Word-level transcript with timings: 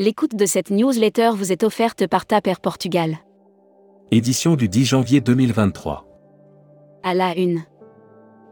L'écoute 0.00 0.34
de 0.34 0.46
cette 0.46 0.70
newsletter 0.70 1.32
vous 1.34 1.52
est 1.52 1.62
offerte 1.62 2.06
par 2.06 2.24
TAP 2.24 2.58
Portugal. 2.62 3.18
Édition 4.10 4.56
du 4.56 4.66
10 4.66 4.86
janvier 4.86 5.20
2023. 5.20 6.06
À 7.02 7.12
la 7.12 7.36
une. 7.36 7.64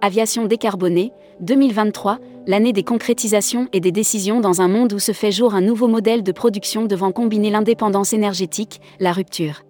Aviation 0.02 0.44
décarbonée, 0.44 1.10
2023, 1.40 2.18
l'année 2.46 2.74
des 2.74 2.82
concrétisations 2.82 3.66
et 3.72 3.80
des 3.80 3.92
décisions 3.92 4.40
dans 4.40 4.60
un 4.60 4.68
monde 4.68 4.92
où 4.92 4.98
se 4.98 5.12
fait 5.12 5.32
jour 5.32 5.54
un 5.54 5.62
nouveau 5.62 5.88
modèle 5.88 6.22
de 6.22 6.32
production 6.32 6.84
devant 6.84 7.12
combiner 7.12 7.48
l'indépendance 7.48 8.12
énergétique, 8.12 8.82
la 9.00 9.12
rupture. 9.14 9.62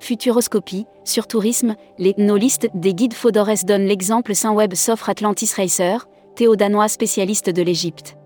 Futuroscopie, 0.00 0.86
sur 1.04 1.28
tourisme, 1.28 1.76
les 1.98 2.16
nos 2.18 2.36
listes 2.36 2.68
des 2.74 2.94
guides 2.94 3.14
Fodores 3.14 3.64
donnent 3.64 3.86
l'exemple 3.86 4.34
Saint-Web 4.34 4.74
s'offre 4.74 5.08
Atlantis 5.08 5.52
Racer, 5.56 6.08
Théo 6.34 6.56
Danois 6.56 6.88
spécialiste 6.88 7.48
de 7.48 7.62
l'Égypte. 7.62 8.16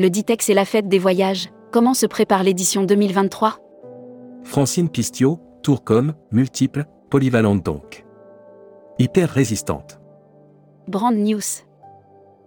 Le 0.00 0.10
Ditex 0.10 0.48
et 0.48 0.54
la 0.54 0.64
fête 0.64 0.88
des 0.88 0.98
voyages, 0.98 1.48
comment 1.72 1.94
se 1.94 2.06
prépare 2.06 2.44
l'édition 2.44 2.84
2023 2.84 3.58
Francine 4.44 4.90
Pistio, 4.90 5.40
Tourcom, 5.62 6.12
multiple, 6.30 6.84
polyvalente 7.10 7.64
donc. 7.64 8.04
Hyper 8.98 9.28
résistante. 9.30 9.98
Brand 10.86 11.16
News. 11.16 11.64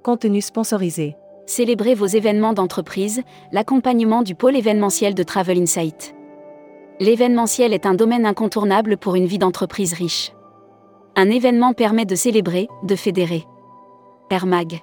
Contenu 0.03 0.41
sponsorisé. 0.41 1.15
Célébrez 1.47 1.95
vos 1.95 2.05
événements 2.05 2.53
d'entreprise, 2.53 3.21
l'accompagnement 3.51 4.21
du 4.21 4.35
pôle 4.35 4.55
événementiel 4.55 5.15
de 5.15 5.23
Travel 5.23 5.59
Insight. 5.59 6.15
L'événementiel 6.99 7.73
est 7.73 7.85
un 7.85 7.95
domaine 7.95 8.25
incontournable 8.25 8.97
pour 8.97 9.15
une 9.15 9.25
vie 9.25 9.39
d'entreprise 9.39 9.93
riche. 9.93 10.33
Un 11.15 11.29
événement 11.29 11.73
permet 11.73 12.05
de 12.05 12.15
célébrer, 12.15 12.67
de 12.83 12.95
fédérer. 12.95 13.45
Air 14.29 14.45
Mag. 14.45 14.81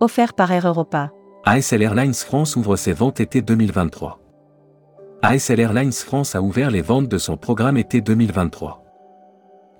Offert 0.00 0.34
par 0.34 0.50
Air 0.50 0.66
Europa. 0.66 1.10
ASL 1.46 1.82
Airlines 1.82 2.14
France 2.14 2.56
ouvre 2.56 2.74
ses 2.74 2.94
ventes 2.94 3.20
été 3.20 3.42
2023. 3.42 4.18
ASL 5.20 5.60
Airlines 5.60 5.92
France 5.92 6.34
a 6.34 6.40
ouvert 6.40 6.70
les 6.70 6.80
ventes 6.80 7.06
de 7.06 7.18
son 7.18 7.36
programme 7.36 7.76
été 7.76 8.00
2023. 8.00 8.82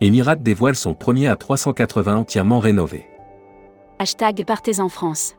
Emirates 0.02 0.42
dévoile 0.42 0.76
son 0.76 0.92
premier 0.92 1.26
à 1.26 1.36
380 1.36 2.18
entièrement 2.18 2.58
rénové. 2.58 3.06
Hashtag 3.98 4.44
Partez 4.44 4.78
en 4.78 4.90
France. 4.90 5.36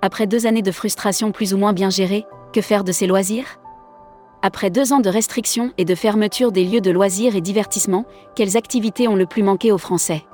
Après 0.00 0.26
deux 0.26 0.46
années 0.46 0.62
de 0.62 0.72
frustration 0.72 1.30
plus 1.30 1.52
ou 1.52 1.58
moins 1.58 1.74
bien 1.74 1.90
gérées, 1.90 2.24
que 2.54 2.62
faire 2.62 2.82
de 2.82 2.92
ces 2.92 3.06
loisirs? 3.06 3.60
Après 4.40 4.70
deux 4.70 4.94
ans 4.94 5.00
de 5.00 5.10
restrictions 5.10 5.74
et 5.76 5.84
de 5.84 5.94
fermeture 5.94 6.52
des 6.52 6.64
lieux 6.64 6.80
de 6.80 6.90
loisirs 6.90 7.36
et 7.36 7.42
divertissement, 7.42 8.06
quelles 8.34 8.56
activités 8.56 9.08
ont 9.08 9.16
le 9.16 9.26
plus 9.26 9.42
manqué 9.42 9.72
aux 9.72 9.78
Français? 9.78 10.24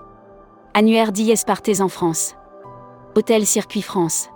Annuaire 0.72 1.10
d'IS 1.10 1.42
Partez 1.44 1.80
en 1.80 1.88
France. 1.88 2.36
Hôtel 3.16 3.44
Circuit 3.44 3.82
France. 3.82 4.28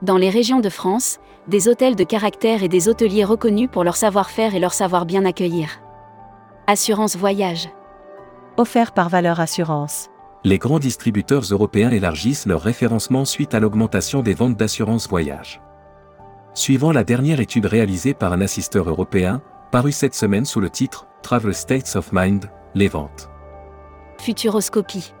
Dans 0.00 0.16
les 0.16 0.30
régions 0.30 0.60
de 0.60 0.68
France, 0.68 1.18
des 1.48 1.66
hôtels 1.66 1.96
de 1.96 2.04
caractère 2.04 2.62
et 2.62 2.68
des 2.68 2.88
hôteliers 2.88 3.24
reconnus 3.24 3.68
pour 3.70 3.82
leur 3.82 3.96
savoir-faire 3.96 4.54
et 4.54 4.60
leur 4.60 4.72
savoir 4.72 5.06
bien 5.06 5.24
accueillir. 5.24 5.80
Assurance 6.68 7.16
Voyage. 7.16 7.68
Offert 8.56 8.92
par 8.92 9.08
Valeur 9.08 9.40
Assurance. 9.40 10.08
Les 10.44 10.58
grands 10.58 10.78
distributeurs 10.78 11.42
européens 11.50 11.90
élargissent 11.90 12.46
leur 12.46 12.60
référencement 12.62 13.24
suite 13.24 13.54
à 13.54 13.60
l'augmentation 13.60 14.22
des 14.22 14.34
ventes 14.34 14.56
d'assurance 14.56 15.08
voyage. 15.08 15.60
Suivant 16.54 16.92
la 16.92 17.02
dernière 17.02 17.40
étude 17.40 17.66
réalisée 17.66 18.14
par 18.14 18.32
un 18.32 18.40
assisteur 18.40 18.88
européen, 18.88 19.42
parue 19.72 19.92
cette 19.92 20.14
semaine 20.14 20.44
sous 20.44 20.60
le 20.60 20.70
titre 20.70 21.06
Travel 21.22 21.54
States 21.54 21.96
of 21.96 22.12
Mind, 22.12 22.48
les 22.74 22.88
ventes. 22.88 23.30
Futuroscopie. 24.20 25.12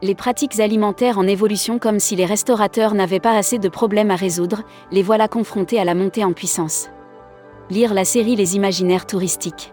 Les 0.00 0.14
pratiques 0.14 0.60
alimentaires 0.60 1.18
en 1.18 1.26
évolution 1.26 1.80
comme 1.80 1.98
si 1.98 2.14
les 2.14 2.24
restaurateurs 2.24 2.94
n'avaient 2.94 3.18
pas 3.18 3.36
assez 3.36 3.58
de 3.58 3.68
problèmes 3.68 4.12
à 4.12 4.16
résoudre, 4.16 4.62
les 4.92 5.02
voilà 5.02 5.26
confrontés 5.26 5.80
à 5.80 5.84
la 5.84 5.96
montée 5.96 6.24
en 6.24 6.32
puissance. 6.32 6.88
Lire 7.68 7.92
la 7.94 8.04
série 8.04 8.36
Les 8.36 8.54
imaginaires 8.54 9.06
touristiques. 9.06 9.72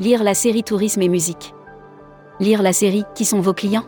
Lire 0.00 0.24
la 0.24 0.34
série 0.34 0.64
Tourisme 0.64 1.00
et 1.02 1.08
musique. 1.08 1.54
Lire 2.40 2.60
la 2.60 2.72
série 2.72 3.04
Qui 3.14 3.24
sont 3.24 3.40
vos 3.40 3.54
clients? 3.54 3.86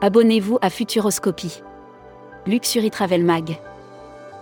Abonnez-vous 0.00 0.58
à 0.62 0.70
Futuroscopie. 0.70 1.60
Luxury 2.46 2.90
Travel 2.90 3.24
Mag. 3.24 3.58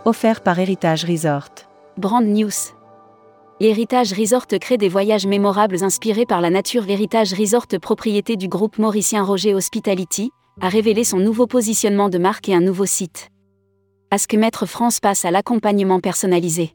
Offert 0.04 0.42
par 0.42 0.58
Héritage 0.58 1.06
Resort. 1.06 1.48
Brand 1.96 2.24
News. 2.24 2.75
Héritage 3.58 4.12
Resort 4.12 4.48
crée 4.60 4.76
des 4.76 4.90
voyages 4.90 5.26
mémorables 5.26 5.82
inspirés 5.82 6.26
par 6.26 6.42
la 6.42 6.50
nature. 6.50 6.90
Héritage 6.90 7.32
Resort, 7.32 7.68
propriété 7.80 8.36
du 8.36 8.48
groupe 8.48 8.76
mauricien 8.76 9.24
Roger 9.24 9.54
Hospitality, 9.54 10.30
a 10.60 10.68
révélé 10.68 11.04
son 11.04 11.18
nouveau 11.18 11.46
positionnement 11.46 12.10
de 12.10 12.18
marque 12.18 12.50
et 12.50 12.54
un 12.54 12.60
nouveau 12.60 12.84
site. 12.84 13.30
Ask 14.10 14.34
Maître 14.34 14.66
France 14.66 15.00
passe 15.00 15.24
à 15.24 15.30
l'accompagnement 15.30 16.00
personnalisé. 16.00 16.74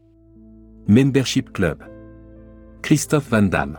Membership 0.87 1.53
Club. 1.53 1.83
Christophe 2.81 3.29
Van 3.29 3.43
Damme. 3.43 3.77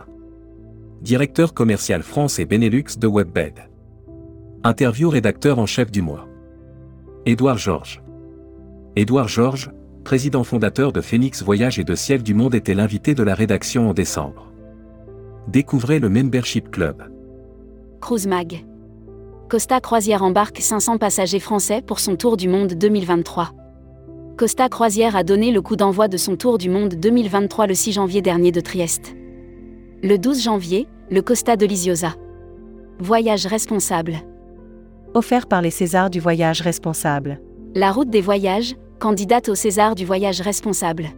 Directeur 1.01 1.53
commercial 1.53 2.03
France 2.03 2.39
et 2.39 2.45
Benelux 2.45 2.97
de 2.97 3.07
Webbed. 3.09 3.69
Interview 4.63 5.09
rédacteur 5.09 5.59
en 5.59 5.65
chef 5.65 5.91
du 5.91 6.01
mois. 6.01 6.25
Édouard 7.25 7.57
Georges. 7.57 8.01
Édouard 8.95 9.27
Georges, 9.27 9.71
président 10.03 10.43
fondateur 10.43 10.91
de 10.91 11.01
Phoenix 11.01 11.41
Voyage 11.41 11.79
et 11.79 11.83
de 11.83 11.95
Ciel 11.95 12.21
du 12.21 12.33
Monde 12.33 12.55
était 12.55 12.73
l'invité 12.73 13.15
de 13.15 13.23
la 13.23 13.33
rédaction 13.33 13.89
en 13.89 13.93
décembre. 13.93 14.51
Découvrez 15.47 15.99
le 15.99 16.09
Membership 16.09 16.69
Club. 16.69 17.03
Cruise 18.01 18.27
Mag. 18.27 18.65
Costa 19.49 19.79
Croisière 19.79 20.23
embarque 20.23 20.59
500 20.59 20.97
passagers 20.97 21.39
français 21.39 21.81
pour 21.81 21.99
son 21.99 22.15
Tour 22.15 22.37
du 22.37 22.47
Monde 22.47 22.73
2023. 22.73 23.51
Costa 24.37 24.67
Croisière 24.67 25.15
a 25.15 25.23
donné 25.23 25.51
le 25.51 25.61
coup 25.61 25.75
d'envoi 25.75 26.07
de 26.07 26.17
son 26.17 26.35
Tour 26.35 26.57
du 26.57 26.69
Monde 26.69 26.95
2023 26.95 27.67
le 27.67 27.75
6 27.75 27.93
janvier 27.93 28.21
dernier 28.21 28.51
de 28.51 28.61
Trieste. 28.61 29.15
Le 30.01 30.17
12 30.17 30.43
janvier, 30.43 30.87
le 31.11 31.21
Costa 31.21 31.55
de 31.55 31.65
Lisiosa. 31.65 32.15
Voyage 32.99 33.45
responsable. 33.45 34.15
Offert 35.13 35.47
par 35.47 35.61
les 35.61 35.71
Césars 35.71 36.09
du 36.09 36.19
voyage 36.19 36.61
responsable. 36.61 37.39
La 37.75 37.91
route 37.91 38.09
des 38.09 38.21
voyages, 38.21 38.75
candidate 39.03 39.49
au 39.49 39.55
César 39.55 39.95
du 39.95 40.05
voyage 40.05 40.39
responsable. 40.39 41.09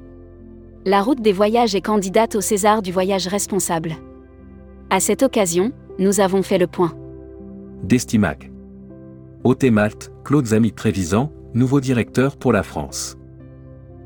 La 0.85 1.03
route 1.03 1.21
des 1.21 1.31
voyages 1.31 1.75
est 1.75 1.81
candidate 1.81 2.33
au 2.33 2.41
César 2.41 2.81
du 2.81 2.91
voyage 2.91 3.27
responsable. 3.27 3.91
À 4.89 4.99
cette 4.99 5.21
occasion, 5.21 5.71
nous 5.99 6.19
avons 6.19 6.41
fait 6.41 6.57
le 6.57 6.65
point. 6.65 6.93
Destimac. 7.83 8.49
OT 9.43 9.65
Malte, 9.65 10.11
Claude 10.23 10.47
Zamy 10.47 10.71
Trévisan, 10.71 11.31
nouveau 11.53 11.79
directeur 11.79 12.37
pour 12.37 12.51
la 12.51 12.63
France. 12.63 13.17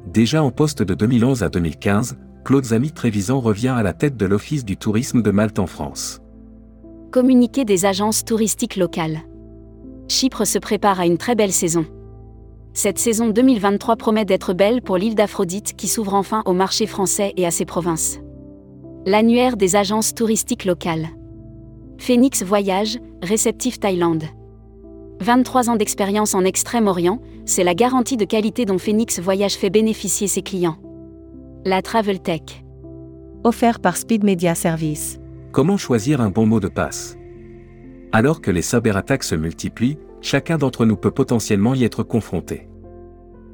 Déjà 0.08 0.44
en 0.44 0.52
poste 0.52 0.84
de 0.84 0.94
2011 0.94 1.42
à 1.44 1.48
2015, 1.48 2.18
Claude 2.44 2.66
Zamy 2.66 2.92
Trévisan 2.92 3.40
revient 3.40 3.70
à 3.70 3.82
la 3.82 3.94
tête 3.94 4.18
de 4.18 4.26
l'Office 4.26 4.66
du 4.66 4.76
tourisme 4.76 5.22
de 5.22 5.32
Malte 5.32 5.58
en 5.58 5.68
France. 5.68 6.20
Communiqué 7.12 7.64
des 7.64 7.86
agences 7.86 8.26
touristiques 8.26 8.76
locales. 8.76 9.22
Chypre 10.10 10.44
se 10.44 10.60
prépare 10.60 11.00
à 11.00 11.06
une 11.06 11.18
très 11.18 11.36
belle 11.36 11.54
saison. 11.54 11.86
Cette 12.74 13.00
saison 13.00 13.30
2023 13.30 13.96
promet 13.96 14.26
d'être 14.26 14.54
belle 14.54 14.82
pour 14.82 14.98
l'île 14.98 15.16
d'Aphrodite 15.16 15.76
qui 15.76 15.88
s'ouvre 15.88 16.14
enfin 16.14 16.44
au 16.46 16.54
marché 16.54 16.86
français 16.86 17.34
et 17.36 17.46
à 17.46 17.52
ses 17.52 17.66
provinces. 17.66 18.20
L'annuaire 19.06 19.58
des 19.58 19.76
agences 19.76 20.14
touristiques 20.14 20.66
locales. 20.66 21.08
Phoenix 21.98 22.44
Voyage, 22.44 23.00
réceptif 23.22 23.80
Thaïlande. 23.80 24.24
23 25.22 25.70
ans 25.70 25.76
d'expérience 25.76 26.34
en 26.34 26.46
Extrême-Orient, 26.46 27.20
c'est 27.46 27.64
la 27.64 27.76
garantie 27.76 28.16
de 28.16 28.24
qualité 28.24 28.66
dont 28.66 28.78
Phoenix 28.78 29.20
Voyage 29.20 29.56
fait 29.56 29.70
bénéficier 29.70 30.28
ses 30.28 30.42
clients. 30.42 30.78
La 31.66 31.82
Travel 31.82 32.22
Tech. 32.22 32.64
Offert 33.44 33.80
par 33.80 33.98
Speed 33.98 34.24
Media 34.24 34.56
Service. 34.56 35.20
Comment 35.52 35.78
choisir 35.78 36.22
un 36.22 36.30
bon 36.30 36.46
mot 36.46 36.60
de 36.60 36.70
passe? 36.70 37.18
Alors 38.12 38.42
que 38.42 38.52
les 38.52 38.62
cyberattaques 38.62 39.24
se 39.24 39.36
multiplient, 39.36 39.98
chacun 40.22 40.58
d'entre 40.58 40.86
nous 40.86 40.98
peut 40.98 41.12
potentiellement 41.12 41.74
y 41.74 41.84
être 41.84 42.04
confronté. 42.04 42.68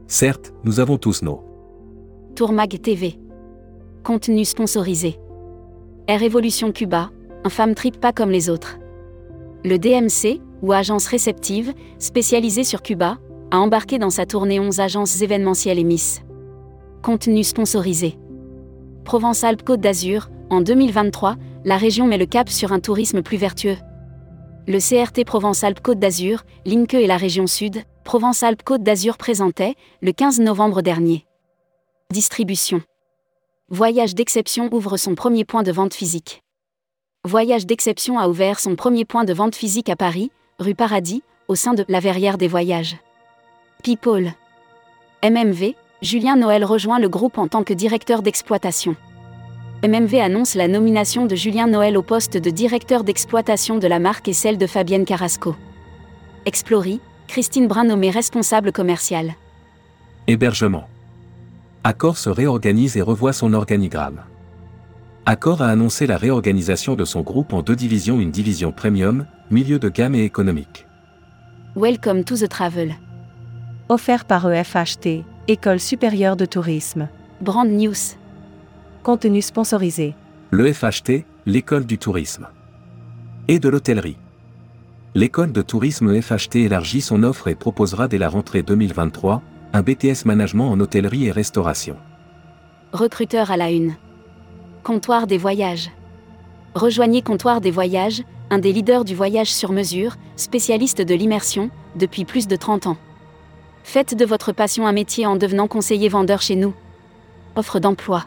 Certes, 0.07 0.53
nous 0.63 0.79
avons 0.79 0.97
tous 0.97 1.21
nos 1.21 1.41
Tourmag 2.35 2.81
TV. 2.81 3.17
Contenu 4.03 4.45
sponsorisé. 4.45 5.17
Air 6.07 6.21
Evolution 6.21 6.71
Cuba, 6.71 7.09
un 7.43 7.49
femme 7.49 7.73
trip 7.73 7.99
pas 7.99 8.11
comme 8.11 8.29
les 8.29 8.49
autres. 8.49 8.77
Le 9.63 9.77
DMC, 9.77 10.41
ou 10.61 10.73
agence 10.73 11.07
réceptive, 11.07 11.73
spécialisée 11.97 12.63
sur 12.63 12.81
Cuba, 12.81 13.17
a 13.51 13.57
embarqué 13.57 13.97
dans 13.97 14.09
sa 14.09 14.25
tournée 14.25 14.59
11 14.59 14.79
agences 14.79 15.21
événementielles 15.21 15.79
et 15.79 15.83
Miss. 15.83 16.21
Contenu 17.01 17.43
sponsorisé. 17.43 18.17
Provence-Alpes-Côte 19.05 19.79
d'Azur, 19.79 20.29
en 20.49 20.61
2023, 20.61 21.35
la 21.63 21.77
région 21.77 22.05
met 22.05 22.17
le 22.17 22.25
cap 22.25 22.49
sur 22.49 22.73
un 22.73 22.79
tourisme 22.79 23.21
plus 23.21 23.37
vertueux. 23.37 23.77
Le 24.67 24.79
CRT 24.79 25.25
Provence-Alpes-Côte 25.25 25.99
d'Azur, 25.99 26.43
l'INCE 26.65 26.95
et 26.95 27.05
la 27.05 27.17
région 27.17 27.45
Sud, 27.45 27.83
Provence-Alpes-Côte 28.03 28.81
d'Azur 28.81 29.15
présentait, 29.15 29.75
le 30.01 30.11
15 30.11 30.39
novembre 30.39 30.81
dernier. 30.81 31.27
Distribution. 32.11 32.81
Voyage 33.69 34.15
d'exception 34.15 34.67
ouvre 34.71 34.97
son 34.97 35.13
premier 35.13 35.45
point 35.45 35.61
de 35.61 35.71
vente 35.71 35.93
physique. 35.93 36.41
Voyage 37.25 37.67
d'exception 37.67 38.17
a 38.17 38.27
ouvert 38.27 38.59
son 38.59 38.75
premier 38.75 39.05
point 39.05 39.23
de 39.23 39.33
vente 39.33 39.55
physique 39.55 39.89
à 39.89 39.95
Paris, 39.95 40.31
rue 40.57 40.73
Paradis, 40.73 41.21
au 41.47 41.53
sein 41.53 41.75
de 41.75 41.85
la 41.87 41.99
Verrière 41.99 42.39
des 42.39 42.47
Voyages. 42.47 42.97
People. 43.83 44.33
MMV, 45.23 45.75
Julien 46.01 46.37
Noël 46.37 46.65
rejoint 46.65 46.97
le 46.97 47.09
groupe 47.09 47.37
en 47.37 47.47
tant 47.47 47.63
que 47.63 47.73
directeur 47.73 48.23
d'exploitation. 48.23 48.95
MMV 49.83 50.15
annonce 50.15 50.55
la 50.55 50.67
nomination 50.67 51.25
de 51.25 51.35
Julien 51.35 51.67
Noël 51.67 51.97
au 51.97 52.01
poste 52.01 52.37
de 52.37 52.49
directeur 52.49 53.03
d'exploitation 53.03 53.77
de 53.77 53.87
la 53.87 53.99
marque 53.99 54.27
et 54.27 54.33
celle 54.33 54.57
de 54.57 54.67
Fabienne 54.67 55.05
Carrasco. 55.05 55.55
Explory, 56.45 57.01
Christine 57.27 57.67
Brun 57.67 57.83
nommée 57.83 58.09
responsable 58.09 58.71
commerciale. 58.71 59.33
Hébergement. 60.27 60.85
Accor 61.83 62.17
se 62.17 62.29
réorganise 62.29 62.97
et 62.97 63.01
revoit 63.01 63.33
son 63.33 63.53
organigramme. 63.53 64.21
Accor 65.27 65.61
a 65.61 65.67
annoncé 65.67 66.07
la 66.07 66.17
réorganisation 66.17 66.95
de 66.95 67.05
son 67.05 67.21
groupe 67.21 67.53
en 67.53 67.61
deux 67.61 67.75
divisions, 67.75 68.19
une 68.19 68.31
division 68.31 68.71
premium, 68.71 69.27
milieu 69.51 69.77
de 69.77 69.89
gamme 69.89 70.15
et 70.15 70.23
économique. 70.23 70.87
Welcome 71.75 72.23
to 72.23 72.37
the 72.37 72.47
travel. 72.47 72.95
Offert 73.89 74.25
par 74.25 74.49
EFHT, 74.51 75.25
École 75.47 75.79
supérieure 75.79 76.37
de 76.37 76.45
tourisme. 76.45 77.07
Brand 77.41 77.69
News. 77.69 78.15
Contenu 79.05 79.43
sponsorisé. 79.43 80.15
Le 80.49 80.73
FHT, 80.73 81.25
l'école 81.45 81.85
du 81.85 81.99
tourisme. 81.99 82.47
Et 83.47 83.59
de 83.59 83.69
l'hôtellerie. 83.69 84.17
L'école 85.13 85.51
de 85.51 85.61
tourisme 85.61 86.19
FHT 86.19 86.55
élargit 86.55 87.01
son 87.01 87.21
offre 87.21 87.47
et 87.47 87.53
proposera 87.53 88.07
dès 88.07 88.17
la 88.17 88.29
rentrée 88.29 88.63
2023 88.63 89.43
un 89.73 89.81
BTS 89.83 90.25
management 90.25 90.71
en 90.71 90.79
hôtellerie 90.79 91.27
et 91.27 91.31
restauration. 91.31 91.97
Recruteur 92.93 93.51
à 93.51 93.57
la 93.57 93.69
une. 93.69 93.93
Comptoir 94.81 95.27
des 95.27 95.37
voyages. 95.37 95.91
Rejoignez 96.73 97.21
Comptoir 97.21 97.61
des 97.61 97.69
voyages, 97.69 98.23
un 98.49 98.57
des 98.57 98.73
leaders 98.73 99.05
du 99.05 99.13
voyage 99.13 99.53
sur 99.53 99.71
mesure, 99.71 100.15
spécialiste 100.35 101.03
de 101.03 101.13
l'immersion, 101.13 101.69
depuis 101.95 102.25
plus 102.25 102.47
de 102.47 102.55
30 102.55 102.87
ans. 102.87 102.97
Faites 103.83 104.17
de 104.17 104.25
votre 104.25 104.51
passion 104.51 104.87
un 104.87 104.93
métier 104.93 105.27
en 105.27 105.35
devenant 105.35 105.67
conseiller 105.67 106.09
vendeur 106.09 106.41
chez 106.41 106.55
nous. 106.55 106.73
Offre 107.55 107.79
d'emploi. 107.79 108.25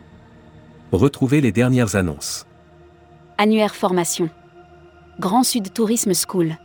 Retrouvez 0.93 1.43
les 1.43 1.53
dernières 1.53 1.97
annonces. 1.97 2.47
Annuaire 3.37 3.75
formation. 3.75 4.31
Grand 5.21 5.43
Sud 5.43 5.75
Tourisme 5.75 6.13
School. 6.15 6.57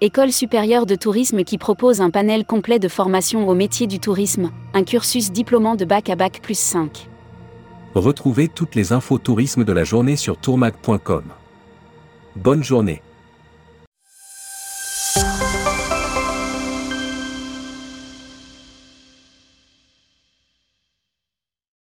École 0.00 0.30
supérieure 0.30 0.86
de 0.86 0.94
tourisme 0.94 1.42
qui 1.42 1.58
propose 1.58 2.00
un 2.00 2.10
panel 2.10 2.44
complet 2.44 2.78
de 2.78 2.86
formation 2.86 3.48
au 3.48 3.54
métier 3.54 3.88
du 3.88 3.98
tourisme, 3.98 4.52
un 4.74 4.84
cursus 4.84 5.32
diplômant 5.32 5.74
de 5.74 5.84
bac 5.84 6.08
à 6.08 6.14
bac 6.14 6.38
plus 6.40 6.56
5. 6.56 7.08
Retrouvez 7.96 8.46
toutes 8.46 8.76
les 8.76 8.92
infos 8.92 9.18
tourisme 9.18 9.64
de 9.64 9.72
la 9.72 9.82
journée 9.82 10.14
sur 10.14 10.36
tourmag.com. 10.36 11.24
Bonne 12.36 12.62
journée. 12.62 13.02